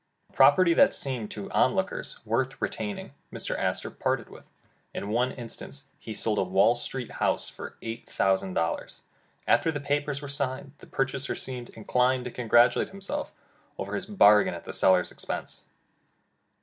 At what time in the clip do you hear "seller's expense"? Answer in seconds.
14.73-15.65